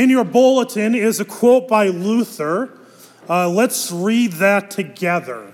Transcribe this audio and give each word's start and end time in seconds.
In 0.00 0.08
your 0.08 0.24
bulletin 0.24 0.94
is 0.94 1.20
a 1.20 1.26
quote 1.26 1.68
by 1.68 1.88
Luther. 1.88 2.70
Uh, 3.28 3.50
let's 3.50 3.92
read 3.92 4.32
that 4.32 4.70
together. 4.70 5.52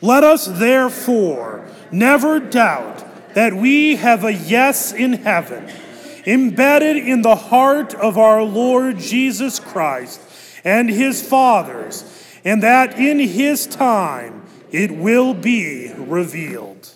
Let 0.00 0.24
us 0.24 0.46
therefore 0.46 1.68
never 1.92 2.40
doubt 2.40 3.04
that 3.34 3.52
we 3.52 3.96
have 3.96 4.24
a 4.24 4.32
yes 4.32 4.94
in 4.94 5.12
heaven, 5.12 5.70
embedded 6.24 6.96
in 6.96 7.20
the 7.20 7.36
heart 7.36 7.92
of 7.92 8.16
our 8.16 8.42
Lord 8.42 8.96
Jesus 8.96 9.60
Christ 9.60 10.18
and 10.64 10.88
his 10.88 11.20
fathers, 11.20 12.02
and 12.46 12.62
that 12.62 12.98
in 12.98 13.18
his 13.18 13.66
time 13.66 14.46
it 14.70 14.90
will 14.90 15.34
be 15.34 15.92
revealed. 15.98 16.94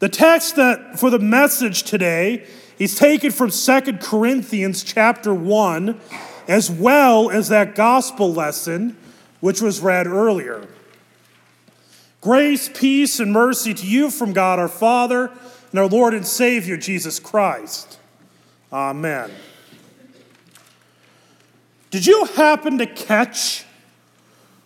The 0.00 0.10
text 0.10 0.56
that 0.56 1.00
for 1.00 1.08
the 1.08 1.18
message 1.18 1.84
today 1.84 2.46
is 2.80 2.96
taken 2.96 3.30
from 3.30 3.50
2 3.50 3.80
Corinthians 4.00 4.82
chapter 4.82 5.34
1 5.34 6.00
as 6.48 6.70
well 6.70 7.30
as 7.30 7.48
that 7.48 7.74
gospel 7.74 8.32
lesson 8.32 8.96
which 9.40 9.60
was 9.60 9.80
read 9.80 10.06
earlier. 10.06 10.66
Grace, 12.22 12.70
peace, 12.72 13.20
and 13.20 13.32
mercy 13.32 13.74
to 13.74 13.86
you 13.86 14.10
from 14.10 14.32
God 14.32 14.58
our 14.58 14.66
Father 14.68 15.30
and 15.70 15.78
our 15.78 15.86
Lord 15.86 16.14
and 16.14 16.26
Savior 16.26 16.78
Jesus 16.78 17.20
Christ. 17.20 17.98
Amen. 18.72 19.30
Did 21.90 22.06
you 22.06 22.24
happen 22.24 22.78
to 22.78 22.86
catch 22.86 23.64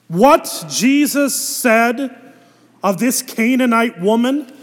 what 0.06 0.66
Jesus 0.68 1.34
said 1.34 2.16
of 2.82 2.98
this 2.98 3.22
Canaanite 3.22 4.00
woman? 4.00 4.53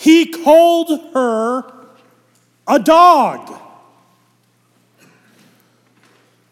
He 0.00 0.24
called 0.24 1.12
her 1.12 1.62
a 2.66 2.78
dog. 2.78 3.54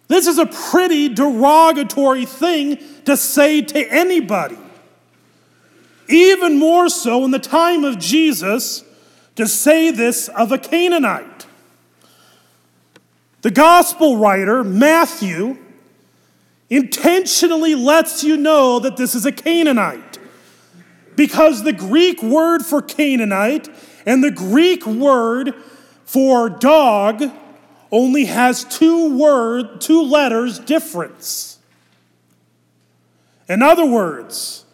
This 0.08 0.26
is 0.26 0.36
a 0.36 0.44
pretty 0.44 1.08
derogatory 1.08 2.26
thing 2.26 2.78
to 3.06 3.16
say 3.16 3.62
to 3.62 3.90
anybody. 3.90 4.58
Even 6.10 6.58
more 6.58 6.90
so 6.90 7.24
in 7.24 7.30
the 7.30 7.38
time 7.38 7.84
of 7.84 7.98
Jesus 7.98 8.84
to 9.36 9.46
say 9.46 9.92
this 9.92 10.28
of 10.28 10.52
a 10.52 10.58
Canaanite. 10.58 11.46
The 13.40 13.50
gospel 13.50 14.18
writer, 14.18 14.62
Matthew, 14.62 15.56
intentionally 16.68 17.74
lets 17.74 18.22
you 18.22 18.36
know 18.36 18.78
that 18.80 18.98
this 18.98 19.14
is 19.14 19.24
a 19.24 19.32
Canaanite 19.32 20.07
because 21.18 21.64
the 21.64 21.72
Greek 21.72 22.22
word 22.22 22.64
for 22.64 22.80
Canaanite 22.80 23.68
and 24.06 24.22
the 24.22 24.30
Greek 24.30 24.86
word 24.86 25.52
for 26.04 26.48
dog 26.48 27.24
only 27.90 28.26
has 28.26 28.62
two 28.62 29.18
word 29.18 29.80
two 29.80 30.00
letters 30.00 30.60
difference. 30.60 31.58
In 33.48 33.62
other 33.62 33.84
words, 33.84 34.64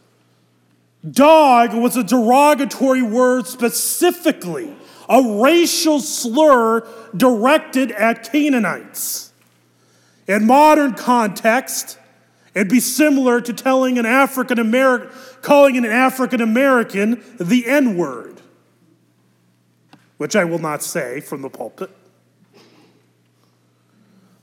dog 1.11 1.73
was 1.73 1.97
a 1.97 2.05
derogatory 2.05 3.01
word 3.01 3.47
specifically, 3.47 4.77
a 5.09 5.41
racial 5.43 5.99
slur 5.99 6.87
directed 7.17 7.91
at 7.91 8.31
Canaanites. 8.31 9.33
In 10.29 10.47
modern 10.47 10.93
context, 10.93 11.99
it'd 12.55 12.69
be 12.69 12.81
similar 12.81 13.41
to 13.41 13.55
telling 13.55 13.97
an 13.97 14.05
African 14.05 14.59
American, 14.59 15.11
calling 15.45 15.77
an 15.77 15.85
African 15.85 16.41
American 16.41 17.23
the 17.39 17.67
N 17.67 17.97
word, 17.97 18.41
which 20.17 20.35
I 20.35 20.45
will 20.45 20.59
not 20.59 20.83
say 20.83 21.21
from 21.21 21.43
the 21.43 21.51
pulpit. 21.51 21.91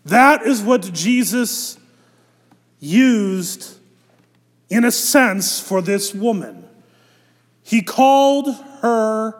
That 0.06 0.44
is 0.44 0.62
what 0.62 0.81
Jesus 0.94 1.78
used 2.79 3.78
in 4.69 4.85
a 4.85 4.91
sense 4.91 5.59
for 5.59 5.81
this 5.81 6.13
woman. 6.13 6.67
He 7.63 7.81
called 7.81 8.56
her 8.81 9.33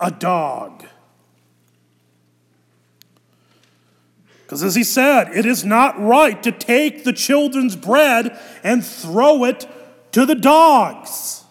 a 0.00 0.10
dog. 0.10 0.84
Because 4.42 4.62
as 4.62 4.74
he 4.74 4.84
said, 4.84 5.28
it 5.34 5.44
is 5.44 5.64
not 5.64 6.00
right 6.00 6.42
to 6.42 6.52
take 6.52 7.04
the 7.04 7.12
children's 7.12 7.76
bread 7.76 8.38
and 8.62 8.84
throw 8.84 9.44
it 9.44 9.66
to 10.18 10.26
the 10.26 10.34
dogs. 10.34 11.44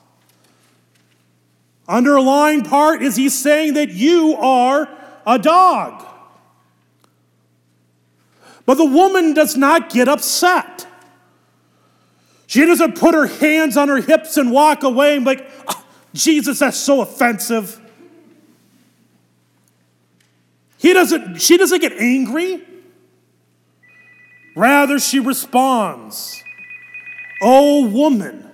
Underlying 1.88 2.66
part 2.66 3.02
is 3.02 3.16
he's 3.16 3.38
saying 3.38 3.76
that 3.76 3.92
you 3.92 4.36
are 4.36 4.90
a 5.26 5.40
dog. 5.40 6.06
But 8.66 8.76
the 8.76 8.84
woman 8.84 9.34
does 9.34 9.56
not 9.56 9.90
get 9.90 10.10
upset. 10.10 10.86
She 12.48 12.66
doesn't 12.66 12.98
put 12.98 13.16
her 13.16 13.28
hands 13.28 13.78
on 13.78 13.88
her 13.88 14.02
hips 14.02 14.36
and 14.36 14.52
walk 14.52 14.84
away 14.84 15.16
and 15.16 15.24
be 15.24 15.36
like, 15.36 15.50
"Oh, 15.70 15.86
Jesus, 16.14 16.60
that's 16.60 16.76
so 16.76 17.00
offensive. 17.00 17.80
He 20.78 20.92
doesn't, 20.92 21.38
she 21.42 21.56
doesn't 21.56 21.80
get 21.80 21.94
angry. 21.94 22.68
Rather, 24.58 25.00
she 25.00 25.22
responds, 25.22 26.44
Oh, 27.42 27.88
woman, 27.88 28.47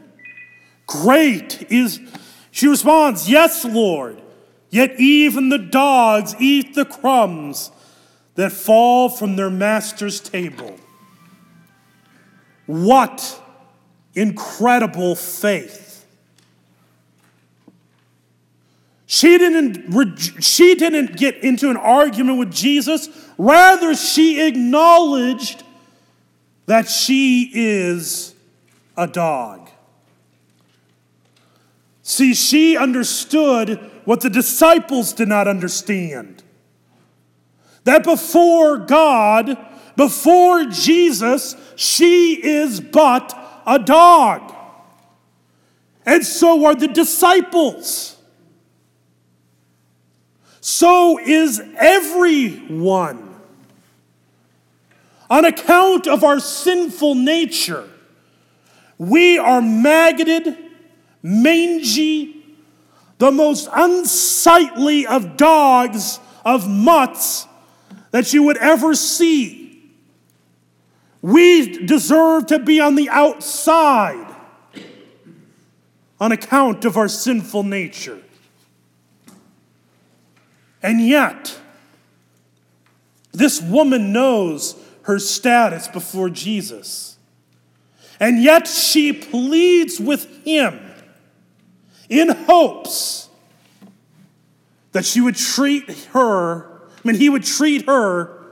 great 1.01 1.71
is, 1.71 1.99
she 2.51 2.67
responds, 2.67 3.29
Yes, 3.29 3.65
Lord, 3.65 4.21
yet 4.69 4.99
even 4.99 5.49
the 5.49 5.57
dogs 5.57 6.35
eat 6.39 6.75
the 6.75 6.85
crumbs 6.85 7.71
that 8.35 8.51
fall 8.51 9.09
from 9.09 9.35
their 9.35 9.49
master's 9.49 10.19
table. 10.19 10.75
What 12.65 13.41
incredible 14.15 15.15
faith. 15.15 16.05
She 19.05 19.37
didn't, 19.37 20.41
she 20.41 20.75
didn't 20.75 21.17
get 21.17 21.37
into 21.43 21.69
an 21.69 21.77
argument 21.77 22.39
with 22.39 22.51
Jesus, 22.51 23.09
rather, 23.37 23.95
she 23.95 24.41
acknowledged 24.41 25.63
that 26.65 26.87
she 26.87 27.51
is 27.53 28.33
a 28.97 29.05
dog. 29.05 29.69
See, 32.03 32.33
she 32.33 32.77
understood 32.77 33.79
what 34.05 34.21
the 34.21 34.29
disciples 34.29 35.13
did 35.13 35.29
not 35.29 35.47
understand 35.47 36.43
that 37.85 38.03
before 38.03 38.77
God, 38.77 39.57
before 39.95 40.65
Jesus, 40.65 41.55
she 41.75 42.33
is 42.33 42.79
but 42.79 43.61
a 43.65 43.79
dog. 43.79 44.53
And 46.05 46.25
so 46.25 46.65
are 46.65 46.75
the 46.75 46.87
disciples. 46.87 48.17
So 50.61 51.19
is 51.19 51.61
everyone. 51.77 53.35
On 55.29 55.45
account 55.45 56.07
of 56.07 56.23
our 56.23 56.39
sinful 56.39 57.15
nature, 57.15 57.89
we 58.97 59.37
are 59.37 59.61
maggoted, 59.61 60.62
mangy, 61.23 62.43
the 63.17 63.31
most 63.31 63.69
unsightly 63.73 65.07
of 65.07 65.37
dogs, 65.37 66.19
of 66.45 66.69
mutts 66.69 67.47
that 68.11 68.33
you 68.33 68.43
would 68.43 68.57
ever 68.57 68.93
see. 68.93 69.91
We 71.21 71.85
deserve 71.85 72.47
to 72.47 72.59
be 72.59 72.81
on 72.81 72.95
the 72.95 73.09
outside 73.09 74.27
on 76.19 76.31
account 76.31 76.85
of 76.85 76.97
our 76.97 77.07
sinful 77.07 77.63
nature. 77.63 78.21
And 80.81 81.05
yet, 81.05 81.57
this 83.31 83.61
woman 83.61 84.11
knows 84.11 84.75
her 85.03 85.17
status 85.17 85.87
before 85.87 86.29
Jesus. 86.29 87.17
And 88.19 88.43
yet 88.43 88.67
she 88.67 89.11
pleads 89.13 89.99
with 89.99 90.43
him 90.45 90.92
in 92.19 92.29
hopes 92.29 93.29
that 94.91 95.05
she 95.05 95.21
would 95.21 95.35
treat 95.35 95.89
her 96.11 96.73
I 97.03 97.07
mean, 97.07 97.19
he 97.19 97.29
would 97.29 97.43
treat 97.43 97.85
her 97.85 98.45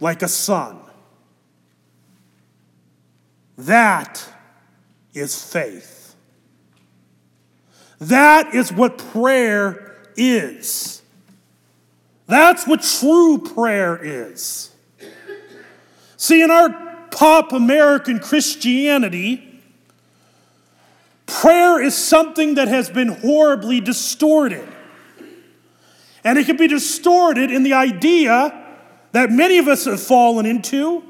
like 0.00 0.22
a 0.22 0.28
son. 0.28 0.80
That 3.56 4.26
is 5.12 5.40
faith. 5.40 6.16
That 8.00 8.52
is 8.54 8.72
what 8.72 8.98
prayer 8.98 9.96
is. 10.16 11.02
That's 12.26 12.66
what 12.66 12.82
true 12.82 13.38
prayer 13.38 13.98
is. 14.02 14.72
See, 16.16 16.42
in 16.42 16.50
our 16.50 17.06
pop 17.12 17.52
American 17.52 18.18
Christianity, 18.18 19.53
prayer 21.26 21.82
is 21.82 21.96
something 21.96 22.54
that 22.54 22.68
has 22.68 22.90
been 22.90 23.08
horribly 23.08 23.80
distorted. 23.80 24.68
And 26.22 26.38
it 26.38 26.46
can 26.46 26.56
be 26.56 26.66
distorted 26.66 27.50
in 27.50 27.62
the 27.62 27.74
idea 27.74 28.60
that 29.12 29.30
many 29.30 29.58
of 29.58 29.68
us 29.68 29.84
have 29.84 30.00
fallen 30.00 30.46
into, 30.46 31.02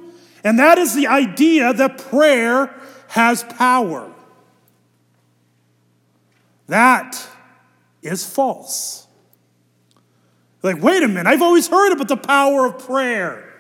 and 0.43 0.59
that 0.59 0.77
is 0.79 0.95
the 0.95 1.07
idea 1.07 1.73
that 1.73 1.99
prayer 1.99 2.75
has 3.09 3.45
power. 3.45 4.13
That 6.67 7.27
is 8.03 8.27
false. 8.27 9.07
Like, 10.63 10.83
wait 10.83 11.03
a 11.03 11.09
minute, 11.09 11.27
I've 11.27 11.43
always 11.43 11.69
heard 11.69 11.93
about 11.93 12.09
the 12.09 12.17
power 12.17 12.67
of 12.67 12.79
prayer. 12.87 13.53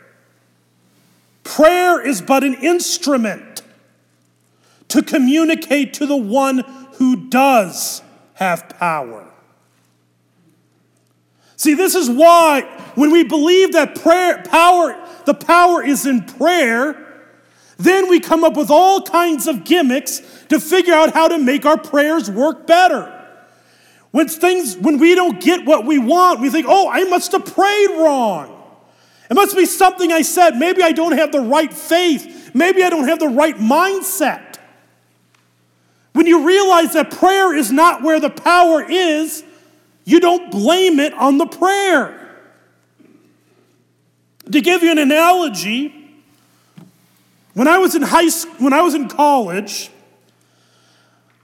Prayer 1.42 2.00
is 2.00 2.22
but 2.22 2.42
an 2.42 2.54
instrument 2.54 3.53
to 4.94 5.02
communicate 5.02 5.92
to 5.92 6.06
the 6.06 6.16
one 6.16 6.58
who 6.98 7.28
does 7.28 8.00
have 8.34 8.68
power. 8.68 9.28
See, 11.56 11.74
this 11.74 11.96
is 11.96 12.08
why 12.08 12.60
when 12.94 13.10
we 13.10 13.24
believe 13.24 13.72
that 13.72 14.00
prayer 14.00 14.40
power 14.44 14.96
the 15.24 15.34
power 15.34 15.82
is 15.82 16.06
in 16.06 16.22
prayer, 16.22 16.96
then 17.76 18.08
we 18.08 18.20
come 18.20 18.44
up 18.44 18.56
with 18.56 18.70
all 18.70 19.02
kinds 19.02 19.48
of 19.48 19.64
gimmicks 19.64 20.20
to 20.48 20.60
figure 20.60 20.94
out 20.94 21.12
how 21.12 21.26
to 21.26 21.38
make 21.38 21.66
our 21.66 21.78
prayers 21.78 22.30
work 22.30 22.64
better. 22.64 23.10
When 24.12 24.28
things 24.28 24.76
when 24.76 24.98
we 24.98 25.16
don't 25.16 25.40
get 25.40 25.66
what 25.66 25.84
we 25.84 25.98
want, 25.98 26.38
we 26.38 26.50
think, 26.50 26.66
"Oh, 26.68 26.88
I 26.88 27.02
must 27.02 27.32
have 27.32 27.46
prayed 27.46 27.90
wrong." 27.96 28.62
It 29.28 29.34
must 29.34 29.56
be 29.56 29.66
something 29.66 30.12
I 30.12 30.22
said. 30.22 30.56
Maybe 30.56 30.84
I 30.84 30.92
don't 30.92 31.18
have 31.18 31.32
the 31.32 31.40
right 31.40 31.72
faith. 31.72 32.50
Maybe 32.54 32.84
I 32.84 32.90
don't 32.90 33.08
have 33.08 33.18
the 33.18 33.28
right 33.28 33.58
mindset. 33.58 34.53
When 36.14 36.26
you 36.26 36.46
realize 36.46 36.92
that 36.92 37.10
prayer 37.10 37.52
is 37.54 37.72
not 37.72 38.02
where 38.02 38.20
the 38.20 38.30
power 38.30 38.82
is, 38.88 39.42
you 40.04 40.20
don't 40.20 40.50
blame 40.50 41.00
it 41.00 41.12
on 41.12 41.38
the 41.38 41.46
prayer. 41.46 42.20
To 44.50 44.60
give 44.60 44.84
you 44.84 44.92
an 44.92 44.98
analogy, 44.98 45.92
when 47.54 47.66
I 47.66 47.78
was 47.78 47.96
in 47.96 48.02
high 48.02 48.28
school, 48.28 48.54
when 48.58 48.72
I 48.72 48.82
was 48.82 48.94
in 48.94 49.08
college, 49.08 49.90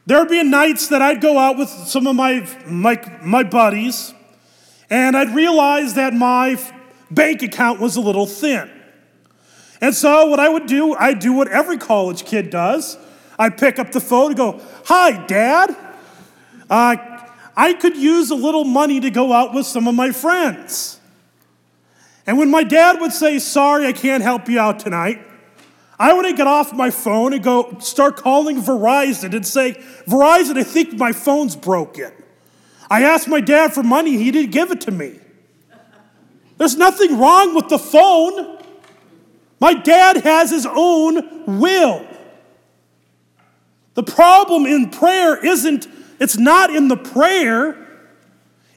there'd 0.07 0.29
be 0.29 0.43
nights 0.45 0.87
that 0.89 1.03
I'd 1.03 1.21
go 1.21 1.37
out 1.37 1.59
with 1.59 1.69
some 1.69 2.07
of 2.07 2.15
my, 2.15 2.49
my, 2.65 3.19
my 3.23 3.43
buddies, 3.43 4.15
and 4.89 5.17
I'd 5.17 5.35
realize 5.35 5.95
that 5.95 6.15
my 6.15 6.63
bank 7.11 7.43
account 7.43 7.81
was 7.81 7.97
a 7.97 8.01
little 8.01 8.27
thin. 8.27 8.71
And 9.81 9.97
so 9.97 10.27
what 10.27 10.39
I 10.39 10.49
would 10.49 10.67
do, 10.67 10.95
I'd 10.95 11.19
do 11.19 11.33
what 11.33 11.49
every 11.49 11.79
college 11.79 12.25
kid 12.25 12.51
does. 12.51 12.97
I'd 13.41 13.57
pick 13.57 13.79
up 13.79 13.91
the 13.91 14.01
phone 14.01 14.27
and 14.27 14.37
go, 14.37 14.61
Hi, 14.85 15.25
Dad. 15.27 15.75
Uh, 16.69 16.97
I 17.57 17.73
could 17.73 17.97
use 17.97 18.31
a 18.31 18.35
little 18.35 18.65
money 18.65 19.01
to 19.01 19.11
go 19.11 19.33
out 19.33 19.55
with 19.55 19.65
some 19.65 19.89
of 19.89 19.95
my 19.95 20.13
friends. 20.13 21.01
And 22.27 22.39
when 22.39 22.51
my 22.51 22.63
dad 22.63 23.01
would 23.01 23.13
say, 23.13 23.39
Sorry, 23.39 23.87
I 23.87 23.95
can't 23.95 24.23
help 24.23 24.47
you 24.47 24.61
out 24.61 24.79
tonight, 24.79 25.27
I 25.99 26.13
would 26.13 26.37
get 26.37 26.47
off 26.47 26.75
my 26.75 26.91
phone 26.91 27.33
and 27.33 27.43
go 27.43 27.79
start 27.81 28.17
calling 28.19 28.61
Verizon 28.61 29.35
and 29.35 29.47
say, 29.47 29.73
Verizon, 30.07 30.59
I 30.59 30.63
think 30.63 30.93
my 30.93 31.13
phone's 31.13 31.57
broken. 31.57 32.13
I 32.91 33.05
asked 33.05 33.27
my 33.27 33.41
dad 33.41 33.73
for 33.73 33.83
money, 33.83 34.19
he 34.19 34.31
didn't 34.31 34.51
give 34.51 34.71
it 34.71 34.83
to 34.83 34.91
me. 34.91 35.19
There's 36.59 36.77
nothing 36.77 37.19
wrong 37.19 37.55
with 37.55 37.69
the 37.69 37.79
phone. 37.79 38.59
My 39.61 39.73
dad 39.73 40.19
has 40.19 40.51
his 40.51 40.67
own 40.67 41.59
will. 41.59 42.07
The 43.95 44.03
problem 44.03 44.67
in 44.67 44.91
prayer 44.91 45.45
isn't, 45.45 45.87
it's 46.19 46.37
not 46.37 46.75
in 46.75 46.89
the 46.89 46.97
prayer, 46.97 47.77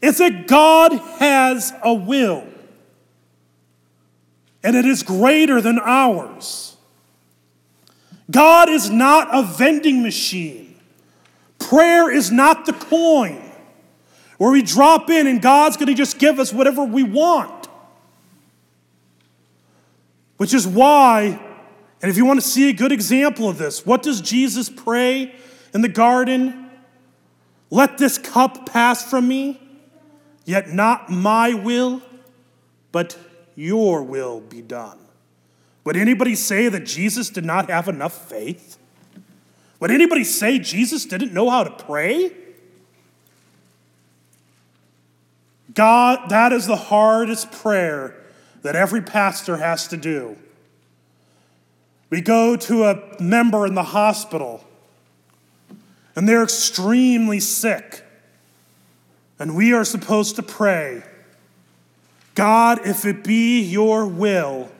it's 0.01 0.17
that 0.17 0.47
God 0.47 0.93
has 1.19 1.73
a 1.83 1.93
will. 1.93 2.45
And 4.63 4.75
it 4.75 4.85
is 4.85 5.03
greater 5.03 5.61
than 5.61 5.79
ours. 5.79 6.77
God 8.31 8.69
is 8.69 8.89
not 8.89 9.27
a 9.31 9.43
vending 9.43 10.01
machine. 10.01 10.75
Prayer 11.59 12.11
is 12.11 12.31
not 12.31 12.65
the 12.65 12.73
coin 12.73 13.41
where 14.37 14.51
we 14.51 14.61
drop 14.61 15.09
in 15.09 15.27
and 15.27 15.41
God's 15.41 15.77
going 15.77 15.87
to 15.87 15.93
just 15.93 16.19
give 16.19 16.39
us 16.39 16.51
whatever 16.51 16.83
we 16.83 17.03
want. 17.03 17.67
Which 20.37 20.53
is 20.53 20.67
why, 20.67 21.39
and 22.03 22.09
if 22.11 22.17
you 22.17 22.25
want 22.25 22.41
to 22.41 22.45
see 22.45 22.69
a 22.69 22.73
good 22.73 22.91
example 22.91 23.47
of 23.47 23.57
this, 23.57 23.85
what 23.85 24.03
does 24.03 24.19
Jesus 24.19 24.69
pray 24.69 25.33
in 25.73 25.81
the 25.81 25.87
garden? 25.87 26.69
Let 27.69 27.97
this 27.97 28.17
cup 28.17 28.65
pass 28.69 29.09
from 29.09 29.25
me, 29.25 29.57
yet 30.43 30.67
not 30.67 31.09
my 31.09 31.53
will, 31.53 32.01
but 32.91 33.17
your 33.55 34.03
will 34.03 34.41
be 34.41 34.61
done. 34.61 34.99
Would 35.85 35.95
anybody 35.95 36.35
say 36.35 36.67
that 36.67 36.85
Jesus 36.85 37.29
did 37.29 37.45
not 37.45 37.69
have 37.69 37.87
enough 37.87 38.27
faith? 38.29 38.77
Would 39.79 39.89
anybody 39.89 40.25
say 40.25 40.59
Jesus 40.59 41.05
didn't 41.05 41.33
know 41.33 41.49
how 41.49 41.63
to 41.63 41.71
pray? 41.71 42.33
God, 45.73 46.29
that 46.29 46.51
is 46.51 46.67
the 46.67 46.75
hardest 46.75 47.53
prayer 47.53 48.21
that 48.61 48.75
every 48.75 49.01
pastor 49.01 49.55
has 49.55 49.87
to 49.87 49.95
do. 49.95 50.35
We 52.13 52.21
go 52.21 52.55
to 52.55 52.83
a 52.83 53.19
member 53.19 53.65
in 53.65 53.73
the 53.73 53.81
hospital 53.81 54.63
and 56.15 56.29
they're 56.29 56.43
extremely 56.43 57.39
sick. 57.39 58.03
And 59.39 59.55
we 59.55 59.73
are 59.73 59.83
supposed 59.83 60.35
to 60.35 60.43
pray 60.43 61.01
God, 62.35 62.85
if 62.85 63.05
it 63.05 63.23
be 63.23 63.63
your 63.63 64.05
will, 64.05 64.71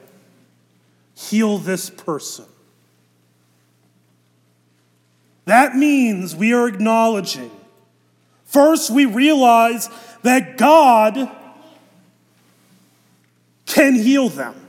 heal 1.16 1.58
this 1.58 1.90
person. 1.90 2.44
That 5.44 5.74
means 5.74 6.36
we 6.36 6.52
are 6.52 6.68
acknowledging. 6.68 7.50
First, 8.44 8.90
we 8.92 9.06
realize 9.06 9.90
that 10.22 10.56
God 10.56 11.28
can 13.66 13.96
heal 13.96 14.28
them. 14.28 14.63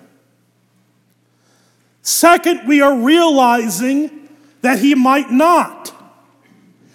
Second, 2.05 2.67
we 2.67 2.81
are 2.81 2.95
realizing 2.95 4.29
that 4.61 4.77
he 4.77 4.93
might 4.93 5.31
not. 5.31 5.91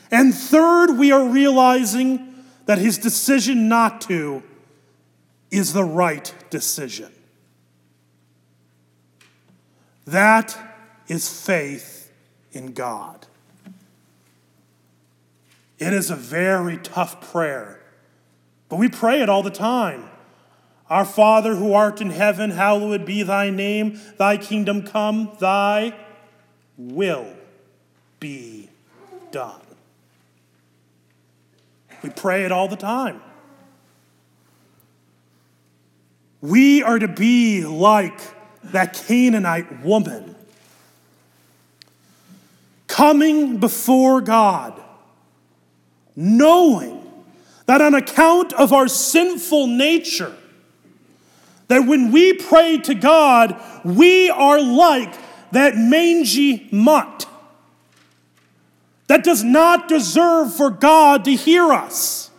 And 0.08 0.32
third, 0.32 0.96
we 0.96 1.10
are 1.10 1.24
realizing 1.24 2.32
that 2.66 2.78
his 2.78 2.96
decision 2.96 3.68
not 3.68 4.00
to 4.02 4.44
is 5.50 5.72
the 5.72 5.82
right 5.82 6.32
decision. 6.48 7.10
That 10.06 10.56
is 11.08 11.28
faith 11.28 12.12
in 12.52 12.72
God. 12.72 13.26
It 15.80 15.92
is 15.92 16.12
a 16.12 16.16
very 16.16 16.78
tough 16.78 17.32
prayer, 17.32 17.80
but 18.68 18.76
we 18.76 18.88
pray 18.88 19.22
it 19.22 19.28
all 19.28 19.42
the 19.42 19.50
time. 19.50 20.08
Our 20.90 21.04
Father 21.04 21.54
who 21.54 21.72
art 21.72 22.00
in 22.00 22.10
heaven, 22.10 22.50
hallowed 22.50 23.06
be 23.06 23.22
thy 23.22 23.48
name. 23.48 24.00
Thy 24.18 24.36
kingdom 24.36 24.82
come, 24.82 25.30
thy 25.38 25.94
will 26.76 27.32
be 28.18 28.68
done. 29.30 29.60
We 32.02 32.10
pray 32.10 32.44
it 32.44 32.50
all 32.50 32.66
the 32.66 32.76
time. 32.76 33.22
We 36.40 36.82
are 36.82 36.98
to 36.98 37.06
be 37.06 37.64
like 37.64 38.18
that 38.64 38.94
Canaanite 39.06 39.84
woman, 39.84 40.34
coming 42.88 43.58
before 43.58 44.20
God, 44.22 44.80
knowing 46.16 46.96
that 47.66 47.80
on 47.80 47.94
account 47.94 48.52
of 48.54 48.72
our 48.72 48.88
sinful 48.88 49.66
nature, 49.68 50.34
that 51.70 51.86
when 51.86 52.10
we 52.10 52.32
pray 52.32 52.78
to 52.78 52.94
God, 52.94 53.56
we 53.84 54.28
are 54.28 54.60
like 54.60 55.14
that 55.52 55.76
mangy 55.76 56.66
mutt 56.72 57.28
that 59.06 59.22
does 59.22 59.44
not 59.44 59.86
deserve 59.86 60.52
for 60.52 60.70
God 60.70 61.24
to 61.26 61.30
hear 61.36 61.72
us. 61.72 62.32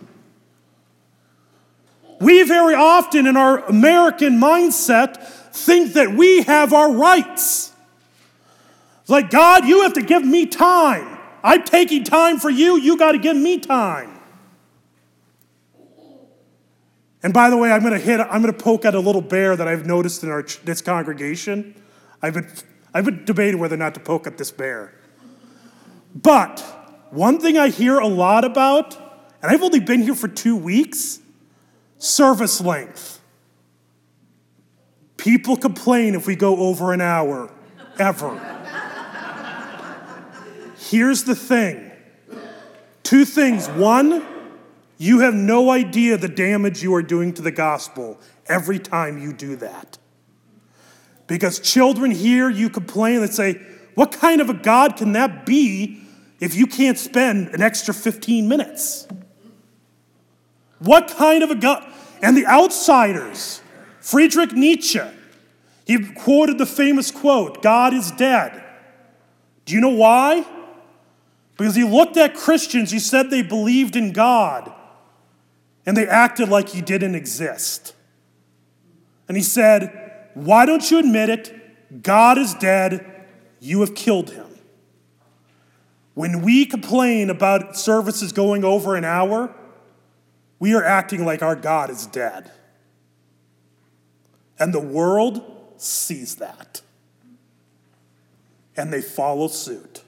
We 2.19 2.43
very 2.43 2.75
often, 2.75 3.25
in 3.25 3.38
our 3.38 3.59
American 3.67 4.38
mindset, 4.38 5.25
think 5.53 5.93
that 5.93 6.11
we 6.11 6.41
have 6.41 6.73
our 6.73 6.91
rights. 6.91 7.71
Like, 9.07 9.29
God, 9.29 9.63
you 9.65 9.83
have 9.83 9.93
to 9.93 10.01
give 10.01 10.25
me 10.25 10.45
time. 10.45 11.17
I'm 11.41 11.63
taking 11.63 12.03
time 12.03 12.38
for 12.38 12.50
you, 12.50 12.77
you 12.77 12.97
got 12.97 13.13
to 13.13 13.17
give 13.17 13.38
me 13.38 13.59
time. 13.59 14.10
And 17.23 17.33
by 17.33 17.49
the 17.49 17.57
way, 17.57 17.71
I'm 17.71 17.81
going 17.81 17.93
to 17.93 17.99
hit, 17.99 18.19
I'm 18.19 18.41
going 18.41 18.53
to 18.53 18.63
poke 18.63 18.83
at 18.85 18.95
a 18.95 18.99
little 18.99 19.21
bear 19.21 19.55
that 19.55 19.67
I've 19.67 19.85
noticed 19.85 20.23
in 20.23 20.29
our, 20.29 20.43
this 20.63 20.81
congregation. 20.81 21.75
I've 22.21 22.33
been, 22.33 22.47
I've 22.93 23.05
been 23.05 23.25
debating 23.25 23.59
whether 23.59 23.75
or 23.75 23.79
not 23.79 23.93
to 23.93 23.99
poke 23.99 24.25
at 24.25 24.37
this 24.37 24.51
bear. 24.51 24.93
But 26.15 26.59
one 27.11 27.39
thing 27.39 27.57
I 27.57 27.69
hear 27.69 27.99
a 27.99 28.07
lot 28.07 28.43
about, 28.43 28.95
and 29.41 29.51
I've 29.51 29.61
only 29.61 29.79
been 29.79 30.01
here 30.01 30.15
for 30.15 30.27
two 30.27 30.55
weeks 30.55 31.19
service 31.99 32.59
length. 32.59 33.19
People 35.17 35.55
complain 35.55 36.15
if 36.15 36.25
we 36.25 36.35
go 36.35 36.57
over 36.57 36.93
an 36.93 37.01
hour, 37.01 37.53
ever. 37.99 38.39
Here's 40.89 41.23
the 41.23 41.35
thing 41.35 41.91
two 43.03 43.25
things. 43.25 43.67
One, 43.69 44.25
you 45.01 45.22
have 45.22 45.34
no 45.34 45.72
idea 45.72 46.15
the 46.15 46.27
damage 46.27 46.84
you 46.84 46.93
are 46.93 47.01
doing 47.01 47.34
to 47.34 47.41
the 47.41 47.50
gospel 47.50 48.20
every 48.46 48.77
time 48.77 49.17
you 49.17 49.34
do 49.34 49.55
that. 49.55 49.98
Because 51.25 51.60
children 51.60 52.12
hear 52.12 52.51
you 52.51 52.70
complain 52.70 53.24
and 53.24 53.34
say, 53.34 53.60
What 53.96 54.12
kind 54.12 54.41
of 54.41 54.51
a 54.51 54.53
God 54.53 54.98
can 54.98 55.13
that 55.13 55.43
be 55.43 56.03
if 56.39 56.53
you 56.53 56.67
can't 56.67 57.00
spend 57.00 57.48
an 57.48 57.63
extra 57.63 57.96
15 57.96 58.48
minutes? 58.48 59.08
What 60.77 61.08
kind 61.08 61.41
of 61.41 61.50
a 61.50 61.55
God? 61.55 61.91
And 62.22 62.38
the 62.38 62.46
outsiders, 62.46 63.63
Friedrich 64.01 64.51
Nietzsche, 64.53 65.01
he 65.88 66.13
quoted 66.13 66.60
the 66.60 66.67
famous 66.67 67.10
quote 67.10 67.63
God 67.63 67.96
is 67.96 68.12
dead. 68.12 68.63
Do 69.65 69.74
you 69.74 69.81
know 69.81 69.89
why? 69.89 70.46
Because 71.58 71.75
he 71.75 71.86
looked 71.86 72.17
at 72.17 72.36
Christians, 72.36 72.91
he 72.91 73.00
said 73.00 73.31
they 73.31 73.41
believed 73.41 73.96
in 73.96 74.13
God, 74.13 74.72
and 75.85 75.97
they 75.97 76.07
acted 76.07 76.50
like 76.50 76.69
he 76.69 76.81
didn't 76.81 77.15
exist. 77.15 77.95
And 79.27 79.38
he 79.38 79.43
said, 79.43 80.29
Why 80.33 80.65
don't 80.65 80.89
you 80.91 81.00
admit 81.00 81.29
it? 81.29 82.03
God 82.03 82.38
is 82.38 82.53
dead. 82.53 83.25
You 83.59 83.81
have 83.81 83.95
killed 83.95 84.31
him. 84.31 84.47
When 86.13 86.41
we 86.41 86.65
complain 86.65 87.29
about 87.29 87.77
services 87.77 88.31
going 88.31 88.63
over 88.63 88.95
an 88.95 89.05
hour, 89.05 89.53
we 90.59 90.73
are 90.73 90.83
acting 90.83 91.25
like 91.25 91.41
our 91.41 91.55
God 91.55 91.89
is 91.89 92.05
dead. 92.05 92.51
And 94.59 94.73
the 94.73 94.79
world 94.79 95.41
sees 95.77 96.35
that. 96.35 96.81
And 98.77 98.93
they 98.93 99.01
follow 99.01 99.47
suit. 99.47 100.03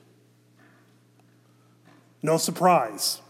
No 2.22 2.38
surprise. 2.38 3.23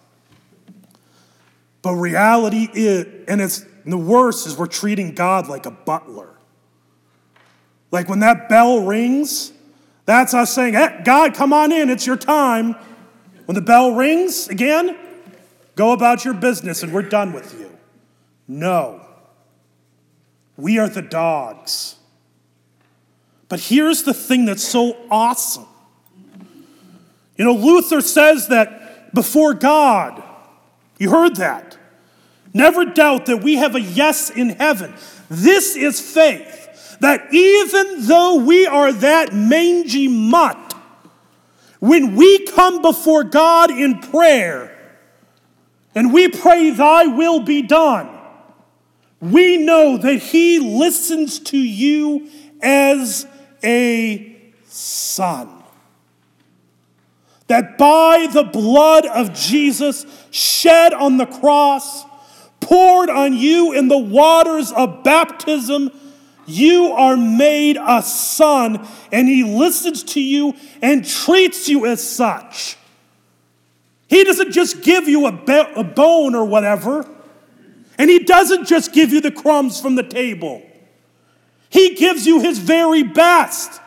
But 1.83 1.93
reality 1.93 2.67
is, 2.73 3.05
and 3.27 3.39
it's 3.39 3.63
the 3.85 3.97
worst 3.97 4.47
is 4.47 4.57
we're 4.57 4.65
treating 4.65 5.13
God 5.13 5.47
like 5.47 5.67
a 5.67 5.71
butler. 5.71 6.29
Like 7.91 8.09
when 8.09 8.19
that 8.19 8.49
bell 8.49 8.79
rings, 8.79 9.53
that's 10.05 10.33
us 10.33 10.51
saying, 10.51 10.73
hey, 10.73 11.01
God, 11.05 11.35
come 11.35 11.53
on 11.53 11.71
in, 11.71 11.91
it's 11.91 12.07
your 12.07 12.17
time. 12.17 12.75
When 13.45 13.53
the 13.53 13.61
bell 13.61 13.93
rings 13.93 14.47
again, 14.47 14.97
Go 15.75 15.91
about 15.91 16.23
your 16.23 16.33
business 16.33 16.83
and 16.83 16.93
we're 16.93 17.01
done 17.01 17.33
with 17.33 17.59
you. 17.59 17.69
No. 18.47 19.01
We 20.55 20.77
are 20.77 20.89
the 20.89 21.01
dogs. 21.01 21.95
But 23.49 23.59
here's 23.59 24.03
the 24.03 24.13
thing 24.13 24.45
that's 24.45 24.63
so 24.63 24.97
awesome. 25.09 25.65
You 27.37 27.45
know, 27.45 27.53
Luther 27.53 28.01
says 28.01 28.47
that 28.49 29.13
before 29.13 29.53
God, 29.53 30.21
you 30.99 31.09
heard 31.09 31.37
that. 31.37 31.72
Never 32.53 32.85
doubt 32.85 33.25
that 33.25 33.43
we 33.43 33.55
have 33.55 33.75
a 33.75 33.81
yes 33.81 34.29
in 34.29 34.49
heaven. 34.49 34.93
This 35.29 35.75
is 35.75 35.99
faith, 35.99 36.97
that 36.99 37.33
even 37.33 38.05
though 38.05 38.35
we 38.35 38.67
are 38.67 38.91
that 38.91 39.33
mangy 39.33 40.07
mutt, 40.07 40.75
when 41.79 42.15
we 42.15 42.45
come 42.47 42.81
before 42.81 43.23
God 43.23 43.71
in 43.71 43.99
prayer, 43.99 44.69
and 45.95 46.13
we 46.13 46.27
pray, 46.27 46.69
Thy 46.71 47.07
will 47.07 47.41
be 47.41 47.61
done, 47.61 48.09
we 49.19 49.57
know 49.57 49.97
that 49.97 50.17
He 50.17 50.59
listens 50.59 51.39
to 51.39 51.57
you 51.57 52.29
as 52.61 53.25
a 53.63 54.35
son. 54.65 55.49
That 57.47 57.77
by 57.77 58.27
the 58.31 58.43
blood 58.43 59.05
of 59.05 59.33
Jesus 59.33 60.05
shed 60.31 60.93
on 60.93 61.17
the 61.17 61.25
cross, 61.25 62.05
poured 62.63 63.09
on 63.09 63.33
you 63.33 63.73
in 63.73 63.87
the 63.87 63.97
waters 63.97 64.71
of 64.71 65.03
baptism, 65.03 65.91
you 66.45 66.91
are 66.91 67.15
made 67.15 67.77
a 67.77 68.01
son, 68.01 68.85
and 69.11 69.27
He 69.27 69.43
listens 69.43 70.03
to 70.03 70.21
you 70.21 70.53
and 70.81 71.05
treats 71.05 71.69
you 71.69 71.85
as 71.85 72.07
such. 72.07 72.77
He 74.07 74.23
doesn't 74.23 74.51
just 74.51 74.81
give 74.83 75.07
you 75.07 75.25
a, 75.27 75.31
be- 75.31 75.73
a 75.75 75.83
bone 75.83 76.35
or 76.35 76.45
whatever, 76.45 77.09
and 77.97 78.09
He 78.09 78.19
doesn't 78.19 78.65
just 78.65 78.93
give 78.93 79.11
you 79.11 79.21
the 79.21 79.31
crumbs 79.31 79.79
from 79.79 79.95
the 79.95 80.03
table. 80.03 80.61
He 81.69 81.95
gives 81.95 82.25
you 82.25 82.41
His 82.41 82.59
very 82.59 83.03
best. 83.03 83.79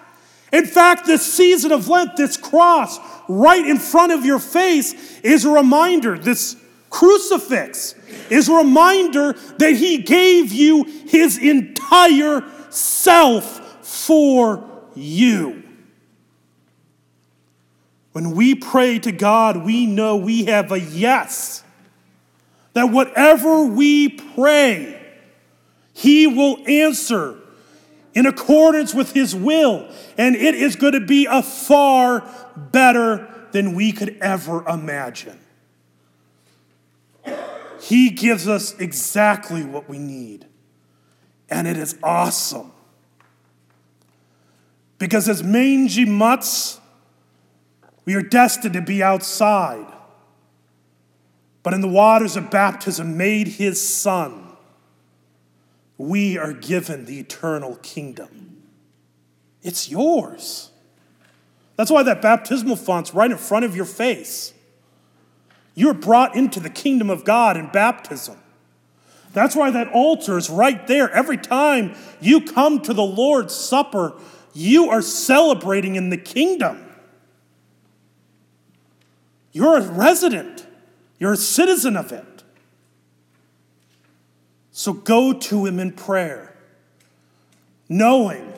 In 0.52 0.64
fact, 0.64 1.06
this 1.06 1.34
season 1.34 1.72
of 1.72 1.88
Lent, 1.88 2.16
this 2.16 2.36
cross 2.36 2.98
right 3.28 3.66
in 3.66 3.78
front 3.78 4.12
of 4.12 4.24
your 4.24 4.38
face 4.38 5.20
is 5.20 5.44
a 5.44 5.50
reminder, 5.50 6.16
this 6.16 6.56
crucifix 6.90 7.94
is 8.30 8.48
a 8.48 8.54
reminder 8.54 9.32
that 9.58 9.72
He 9.72 9.98
gave 9.98 10.52
you 10.52 10.84
His 10.84 11.38
entire 11.38 12.44
self 12.70 13.84
for 13.86 14.64
you. 14.94 15.62
When 18.12 18.30
we 18.30 18.54
pray 18.54 18.98
to 19.00 19.12
God, 19.12 19.58
we 19.58 19.84
know 19.84 20.16
we 20.16 20.46
have 20.46 20.72
a 20.72 20.80
yes. 20.80 21.62
That 22.72 22.90
whatever 22.90 23.64
we 23.64 24.08
pray, 24.08 24.98
He 25.92 26.26
will 26.26 26.58
answer 26.66 27.36
in 28.14 28.24
accordance 28.24 28.94
with 28.94 29.12
His 29.12 29.34
will. 29.34 29.86
And 30.16 30.34
it 30.34 30.54
is 30.54 30.76
going 30.76 30.94
to 30.94 31.00
be 31.00 31.26
a 31.26 31.42
far 31.42 32.26
better 32.56 33.28
than 33.52 33.74
we 33.74 33.92
could 33.92 34.16
ever 34.22 34.66
imagine. 34.66 35.38
He 37.80 38.10
gives 38.10 38.48
us 38.48 38.78
exactly 38.78 39.64
what 39.64 39.88
we 39.88 39.98
need. 39.98 40.46
And 41.48 41.66
it 41.66 41.76
is 41.76 41.96
awesome. 42.02 42.72
Because 44.98 45.28
as 45.28 45.42
mangy 45.42 46.04
mutts, 46.04 46.80
we 48.04 48.14
are 48.14 48.22
destined 48.22 48.74
to 48.74 48.80
be 48.80 49.02
outside. 49.02 49.86
But 51.62 51.74
in 51.74 51.80
the 51.80 51.88
waters 51.88 52.36
of 52.36 52.50
baptism, 52.50 53.16
made 53.16 53.48
his 53.48 53.80
son, 53.80 54.52
we 55.98 56.38
are 56.38 56.52
given 56.52 57.04
the 57.04 57.18
eternal 57.18 57.76
kingdom. 57.76 58.62
It's 59.62 59.90
yours. 59.90 60.70
That's 61.74 61.90
why 61.90 62.04
that 62.04 62.22
baptismal 62.22 62.76
font's 62.76 63.12
right 63.12 63.30
in 63.30 63.36
front 63.36 63.64
of 63.64 63.74
your 63.74 63.84
face. 63.84 64.54
You're 65.76 65.94
brought 65.94 66.34
into 66.34 66.58
the 66.58 66.70
kingdom 66.70 67.10
of 67.10 67.24
God 67.24 67.56
in 67.56 67.68
baptism. 67.68 68.38
That's 69.34 69.54
why 69.54 69.70
that 69.70 69.92
altar 69.92 70.38
is 70.38 70.48
right 70.48 70.84
there. 70.86 71.10
Every 71.10 71.36
time 71.36 71.94
you 72.18 72.40
come 72.40 72.80
to 72.80 72.94
the 72.94 73.04
Lord's 73.04 73.54
Supper, 73.54 74.14
you 74.54 74.88
are 74.88 75.02
celebrating 75.02 75.94
in 75.94 76.08
the 76.08 76.16
kingdom. 76.16 76.82
You're 79.52 79.76
a 79.76 79.82
resident, 79.82 80.66
you're 81.18 81.34
a 81.34 81.36
citizen 81.36 81.96
of 81.96 82.10
it. 82.10 82.42
So 84.72 84.94
go 84.94 85.34
to 85.34 85.66
him 85.66 85.78
in 85.78 85.92
prayer, 85.92 86.56
knowing 87.90 88.54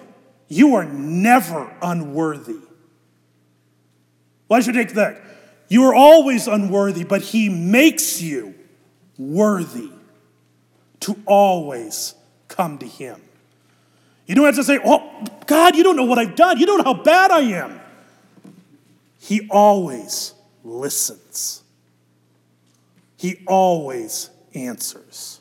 you 0.46 0.76
are 0.76 0.84
never 0.84 1.76
unworthy. 1.82 2.58
Why 4.46 4.60
should 4.60 4.76
you 4.76 4.84
take 4.84 4.94
that? 4.94 5.20
You 5.68 5.84
are 5.84 5.94
always 5.94 6.48
unworthy, 6.48 7.04
but 7.04 7.20
he 7.20 7.48
makes 7.48 8.20
you 8.22 8.54
worthy 9.18 9.90
to 11.00 11.16
always 11.26 12.14
come 12.48 12.78
to 12.78 12.86
him. 12.86 13.20
You 14.26 14.34
don't 14.34 14.46
have 14.46 14.56
to 14.56 14.64
say, 14.64 14.78
Oh, 14.84 15.24
God, 15.46 15.76
you 15.76 15.82
don't 15.82 15.96
know 15.96 16.04
what 16.04 16.18
I've 16.18 16.36
done. 16.36 16.58
You 16.58 16.66
don't 16.66 16.78
know 16.78 16.94
how 16.94 17.02
bad 17.02 17.30
I 17.30 17.40
am. 17.40 17.80
He 19.18 19.46
always 19.50 20.34
listens. 20.64 21.62
He 23.16 23.42
always 23.46 24.30
answers. 24.54 25.40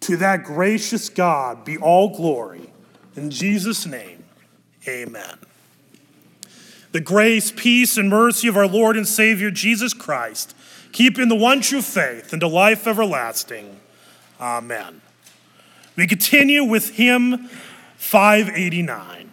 To 0.00 0.16
that 0.16 0.44
gracious 0.44 1.08
God 1.08 1.64
be 1.64 1.76
all 1.76 2.16
glory. 2.16 2.72
In 3.16 3.30
Jesus' 3.30 3.86
name, 3.86 4.24
amen. 4.88 5.38
The 6.92 7.00
grace, 7.00 7.52
peace, 7.52 7.96
and 7.96 8.08
mercy 8.08 8.48
of 8.48 8.56
our 8.56 8.66
Lord 8.66 8.96
and 8.96 9.06
Savior 9.06 9.50
Jesus 9.50 9.94
Christ 9.94 10.54
keep 10.92 11.18
in 11.18 11.28
the 11.28 11.36
one 11.36 11.60
true 11.60 11.82
faith 11.82 12.32
into 12.32 12.48
life 12.48 12.86
everlasting. 12.86 13.78
Amen. 14.40 15.00
We 15.96 16.06
continue 16.06 16.64
with 16.64 16.90
hymn 16.90 17.48
589. 17.96 19.29